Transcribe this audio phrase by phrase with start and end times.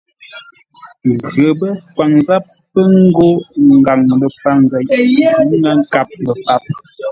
[1.33, 2.45] Ghəpə́ kwaŋ záp
[3.01, 3.27] ńgó
[3.77, 5.29] ngaŋ ləpar nzeʼ ghʉ̌
[5.61, 6.63] ŋə́ nkâp lə́ páp.